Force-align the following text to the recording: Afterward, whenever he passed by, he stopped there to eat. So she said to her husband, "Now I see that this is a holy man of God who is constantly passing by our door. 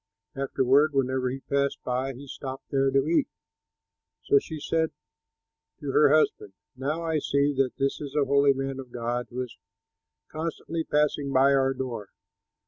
Afterward, 0.35 0.93
whenever 0.95 1.29
he 1.29 1.41
passed 1.41 1.77
by, 1.83 2.13
he 2.15 2.25
stopped 2.25 2.71
there 2.71 2.89
to 2.89 3.05
eat. 3.05 3.27
So 4.23 4.39
she 4.39 4.59
said 4.59 4.89
to 5.79 5.91
her 5.91 6.09
husband, 6.09 6.53
"Now 6.75 7.03
I 7.03 7.19
see 7.19 7.53
that 7.57 7.77
this 7.77 8.01
is 8.01 8.15
a 8.15 8.25
holy 8.25 8.53
man 8.53 8.79
of 8.79 8.91
God 8.91 9.27
who 9.29 9.43
is 9.43 9.55
constantly 10.31 10.83
passing 10.83 11.31
by 11.31 11.53
our 11.53 11.75
door. 11.75 12.09